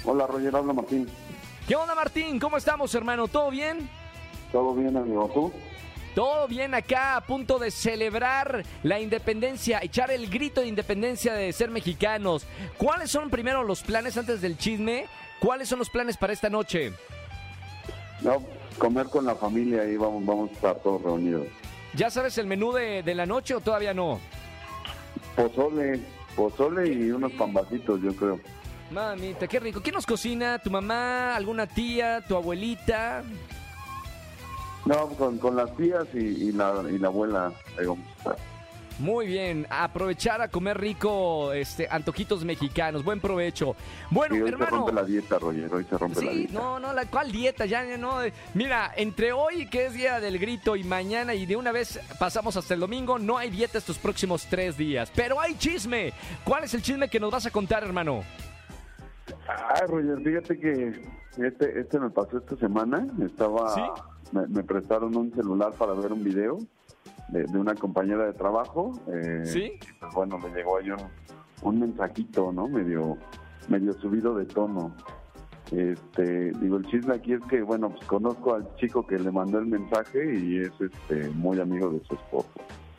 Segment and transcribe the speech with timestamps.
[0.03, 1.07] Hola, Roger, habla Martín.
[1.67, 2.39] ¿Qué onda, Martín?
[2.39, 3.27] ¿Cómo estamos, hermano?
[3.27, 3.89] ¿Todo bien?
[4.51, 5.29] ¿Todo bien, amigo?
[5.33, 5.51] ¿Tú?
[6.15, 11.53] Todo bien acá, a punto de celebrar la independencia, echar el grito de independencia de
[11.53, 12.47] ser mexicanos.
[12.77, 15.05] ¿Cuáles son primero los planes antes del chisme?
[15.39, 16.91] ¿Cuáles son los planes para esta noche?
[18.21, 18.41] No,
[18.77, 21.47] comer con la familia y vamos, vamos a estar todos reunidos.
[21.93, 24.19] ¿Ya sabes el menú de, de la noche o todavía no?
[25.35, 25.99] Pozole,
[26.35, 28.39] pozole y unos pambacitos, yo creo.
[28.91, 29.81] Mamita, qué rico.
[29.81, 30.59] ¿Quién nos cocina?
[30.59, 31.35] ¿Tu mamá?
[31.35, 32.21] ¿Alguna tía?
[32.27, 33.23] ¿Tu abuelita?
[34.85, 38.37] No, con, con las tías y, y la, y la abuela ahí vamos a estar.
[38.99, 43.03] Muy bien, aprovechar a comer rico, este, antojitos mexicanos.
[43.03, 43.75] Buen provecho.
[44.09, 44.77] Bueno, Y hoy se hermano.
[44.77, 46.53] rompe la dieta, Roger, hoy se rompe la Sí, dieta.
[46.53, 48.23] no, no, la cual dieta, ya no.
[48.23, 51.99] eh, Mira, entre hoy que es día del grito y mañana y de una vez
[52.17, 55.11] pasamos hasta el domingo, no hay dieta estos próximos tres días.
[55.15, 56.11] Pero hay chisme.
[56.43, 58.23] ¿Cuál es el chisme que nos vas a contar, hermano?
[59.47, 61.01] Ah, Roger, fíjate que
[61.37, 63.05] este, este me pasó esta semana.
[63.23, 63.81] Estaba, ¿Sí?
[64.31, 66.57] me, me prestaron un celular para ver un video
[67.29, 68.91] de, de una compañera de trabajo.
[69.07, 69.73] eh, ¿Sí?
[69.81, 70.99] y, pues bueno, me llegó ahí un,
[71.61, 72.67] un mensajito, ¿no?
[72.67, 73.17] Medio,
[73.67, 74.95] medio subido de tono.
[75.71, 79.59] Este, digo, el chisme aquí es que, bueno, pues conozco al chico que le mandó
[79.59, 82.49] el mensaje y es este muy amigo de su esposo.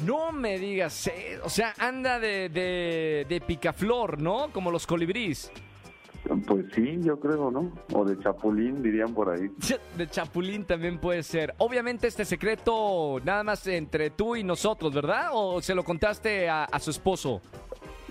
[0.04, 4.48] No me digas, eh, o sea, anda de, de, de picaflor, ¿no?
[4.52, 5.50] Como los colibrís.
[6.46, 7.72] Pues sí, yo creo, ¿no?
[7.94, 9.50] O de chapulín, dirían por ahí.
[9.96, 11.54] De chapulín también puede ser.
[11.58, 15.30] Obviamente este secreto nada más entre tú y nosotros, ¿verdad?
[15.32, 17.40] ¿O se lo contaste a, a su esposo?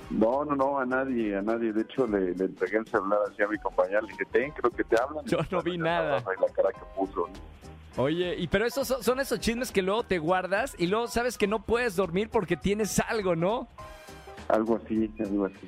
[0.09, 1.73] No, no, no, a nadie, a nadie.
[1.73, 4.01] De hecho, le, le entregué el celular así a mi compañera.
[4.01, 5.25] Le dije, ten, creo que te hablan.
[5.25, 6.19] Yo no vi nada.
[6.19, 7.27] Y la cara que puso.
[7.27, 8.03] ¿no?
[8.03, 11.37] Oye, y pero esos son, son esos chismes que luego te guardas y luego sabes
[11.37, 13.67] que no puedes dormir porque tienes algo, ¿no?
[14.47, 15.67] Algo así, algo así.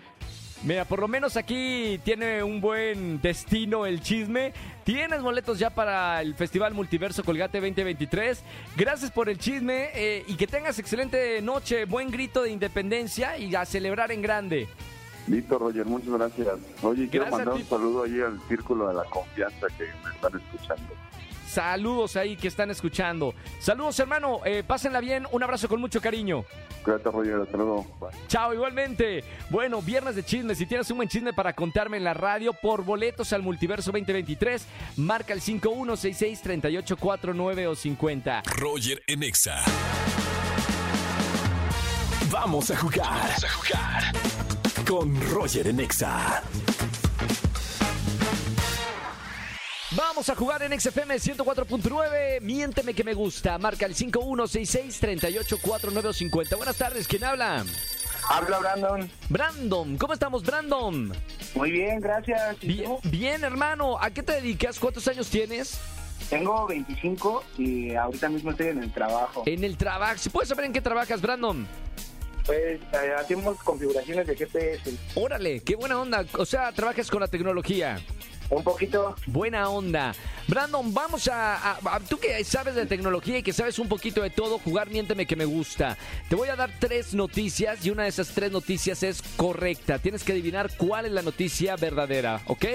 [0.63, 4.51] Mira, por lo menos aquí tiene un buen destino el chisme.
[4.83, 8.43] Tienes boletos ya para el Festival Multiverso Colgate 2023.
[8.75, 13.55] Gracias por el chisme eh, y que tengas excelente noche, buen grito de independencia y
[13.55, 14.67] a celebrar en grande.
[15.27, 16.57] Listo, Roger, muchas gracias.
[16.81, 20.11] Oye, quiero Gracias a mandar un saludo ahí al Círculo de la Confianza que me
[20.13, 20.93] están escuchando.
[21.49, 23.33] Saludos ahí que están escuchando.
[23.59, 26.45] Saludos hermano, eh, pásenla bien, un abrazo con mucho cariño.
[26.83, 27.87] Cuídate, Roger, hasta luego.
[27.99, 28.11] Bye.
[28.27, 29.23] Chao, igualmente.
[29.49, 30.59] Bueno, viernes de chismes.
[30.59, 34.63] Si tienes un buen chisme para contarme en la radio por boletos al Multiverso 2023,
[34.97, 38.43] marca el 5166-3849 o 50.
[38.55, 39.57] Roger en Exa.
[42.31, 43.09] Vamos a jugar.
[43.09, 44.03] Vamos a jugar.
[44.87, 45.79] Con Roger en
[49.95, 52.41] Vamos a jugar en XFM 104.9.
[52.41, 53.57] Miénteme que me gusta.
[53.57, 56.55] Marca el 5166-3849 o 50.
[56.57, 57.65] Buenas tardes, ¿quién habla?
[58.29, 59.09] Habla Brandon.
[59.29, 61.11] Brandon, ¿cómo estamos, Brandon?
[61.55, 62.57] Muy bien, gracias.
[62.61, 62.99] ¿Y Bien, tú?
[63.09, 63.97] bien, hermano.
[63.99, 64.77] ¿A qué te dedicas?
[64.77, 65.79] ¿Cuántos años tienes?
[66.29, 69.41] Tengo 25 y ahorita mismo estoy en el trabajo.
[69.47, 70.19] En el trabajo.
[70.19, 71.67] ¿Se puede saber en qué trabajas, Brandon?
[72.45, 74.93] Pues eh, hacemos configuraciones de GPS.
[75.15, 76.23] Órale, qué buena onda.
[76.37, 77.99] O sea, trabajas con la tecnología.
[78.49, 79.15] Un poquito.
[79.27, 80.13] Buena onda.
[80.47, 81.77] Brandon, vamos a,
[82.09, 85.35] Tú que sabes de tecnología y que sabes un poquito de todo, jugar Miénteme que
[85.35, 85.97] me gusta.
[86.27, 89.99] Te voy a dar tres noticias y una de esas tres noticias es correcta.
[89.99, 92.65] Tienes que adivinar cuál es la noticia verdadera, ¿ok?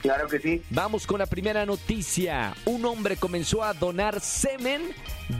[0.00, 0.62] Claro que sí.
[0.70, 2.54] Vamos con la primera noticia.
[2.64, 4.82] Un hombre comenzó a donar semen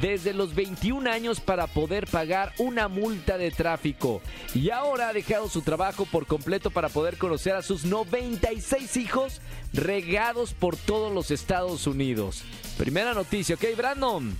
[0.00, 4.20] desde los 21 años para poder pagar una multa de tráfico.
[4.54, 9.40] Y ahora ha dejado su trabajo por completo para poder conocer a sus 96 hijos
[9.72, 12.42] regados por todos los Estados Unidos.
[12.76, 14.36] Primera noticia, ¿ok, Brandon?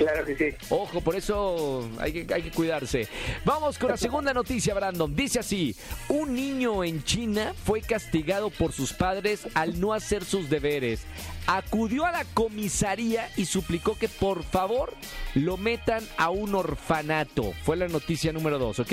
[0.00, 0.66] Claro que sí.
[0.70, 3.06] Ojo, por eso hay que, cuidarse.
[3.44, 5.14] Vamos con la segunda noticia, Brandon.
[5.14, 5.76] Dice así,
[6.08, 11.02] un niño en China fue castigado por sus padres al no hacer sus deberes.
[11.46, 14.94] Acudió a la comisaría y suplicó que por favor
[15.34, 17.52] lo metan a un orfanato.
[17.62, 18.92] Fue la noticia número dos, ¿ok?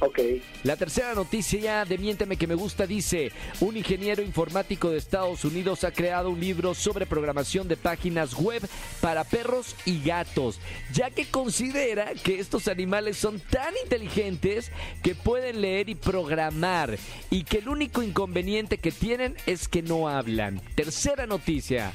[0.00, 0.20] Ok.
[0.62, 5.82] La tercera noticia de Miénteme que me gusta dice, un ingeniero informático de Estados Unidos
[5.82, 8.62] ha creado un libro sobre programación de páginas web
[9.00, 10.60] para perros y gatos,
[10.92, 14.70] ya que considera que estos animales son tan inteligentes
[15.02, 16.96] que pueden leer y programar
[17.30, 20.60] y que el único inconveniente que tienen es que no hablan.
[20.76, 21.92] Tercera noticia.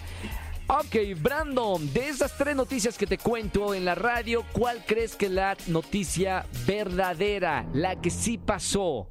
[0.68, 5.25] Ok, Brandon, de esas tres noticias que te cuento en la radio, ¿cuál crees que
[5.25, 9.10] es la noticia verdadera, la que sí pasó?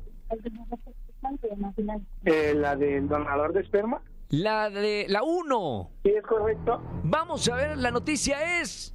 [2.24, 4.00] Eh, la del donador de esperma.
[4.30, 5.90] La de la 1.
[6.02, 6.80] Sí, es correcto.
[7.04, 8.94] Vamos a ver, la noticia es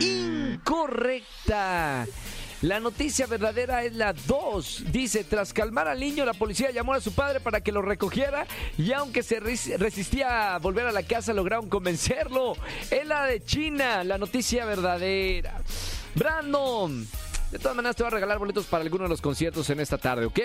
[0.00, 2.06] incorrecta.
[2.62, 4.84] La noticia verdadera es la 2.
[4.92, 8.46] Dice, tras calmar al niño, la policía llamó a su padre para que lo recogiera
[8.76, 12.52] y aunque se res- resistía a volver a la casa, lograron convencerlo.
[12.90, 15.54] Es la de China, la noticia verdadera.
[16.14, 17.06] Brandon,
[17.50, 19.96] de todas maneras te voy a regalar boletos para alguno de los conciertos en esta
[19.96, 20.40] tarde, ¿ok?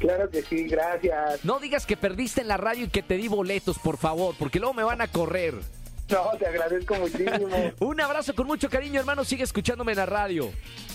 [0.00, 1.44] Claro que sí, gracias.
[1.46, 4.58] No digas que perdiste en la radio y que te di boletos, por favor, porque
[4.60, 5.54] luego me van a correr.
[6.10, 7.48] No, te agradezco muchísimo.
[7.80, 9.24] Un abrazo con mucho cariño, hermano.
[9.24, 10.50] Sigue escuchándome en la radio.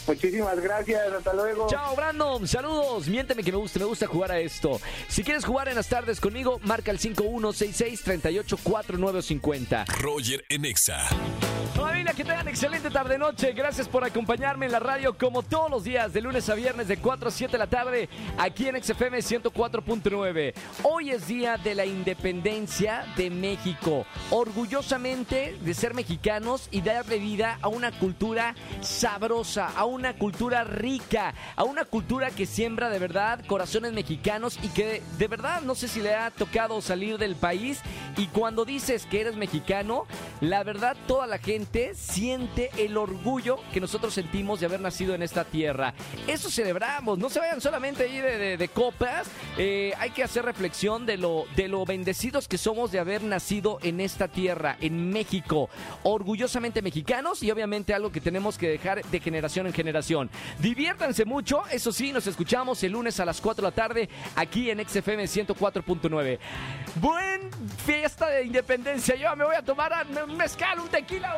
[0.07, 1.13] Muchísimas gracias.
[1.13, 1.67] Hasta luego.
[1.69, 2.47] Chao, Brandon.
[2.47, 3.07] Saludos.
[3.07, 4.79] Miénteme que me gusta, me gusta jugar a esto.
[5.07, 9.85] Si quieres jugar en las tardes conmigo, marca el 5166-384950.
[9.99, 11.07] Roger en Exa.
[11.73, 13.51] Familia, que tengan excelente tarde-noche.
[13.53, 16.97] Gracias por acompañarme en la radio como todos los días, de lunes a viernes, de
[16.97, 20.53] 4 a 7 de la tarde, aquí en XFM 104.9.
[20.83, 24.05] Hoy es día de la independencia de México.
[24.29, 31.33] Orgullosamente de ser mexicanos y darle vida a una cultura sabrosa, a una cultura rica,
[31.55, 35.87] a una cultura que siembra de verdad corazones mexicanos y que de verdad no sé
[35.87, 37.81] si le ha tocado salir del país
[38.15, 40.05] y cuando dices que eres mexicano,
[40.39, 41.62] la verdad toda la gente
[41.95, 45.93] siente el orgullo que nosotros sentimos de haber nacido en esta tierra.
[46.27, 48.17] Eso celebramos, no se vayan solamente ahí
[48.57, 49.27] de, copas,
[49.57, 53.79] eh, hay que hacer reflexión de lo, de lo bendecidos que somos de haber nacido
[53.81, 55.69] en esta tierra, en México,
[56.03, 60.29] orgullosamente mexicanos y obviamente algo que tenemos que dejar de generación en generación.
[60.59, 64.69] Diviértanse mucho, eso sí, nos escuchamos el lunes a las 4 de la tarde aquí
[64.69, 66.39] en XFM 104.9.
[66.95, 67.49] Buen
[67.85, 69.93] fiesta de independencia, yo me voy a tomar
[70.27, 71.37] un mezcal, un tequila